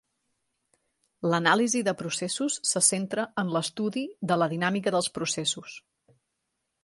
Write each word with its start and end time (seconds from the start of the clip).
L'anàlisi 1.33 1.81
de 1.87 1.93
processos 1.99 2.55
se 2.71 2.81
centra 2.89 3.27
en 3.43 3.53
l'estudi 3.57 4.05
de 4.31 4.41
la 4.43 4.49
dinàmica 4.57 4.95
dels 4.97 5.11
processos. 5.19 5.77